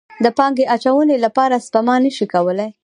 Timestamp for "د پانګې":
0.23-0.65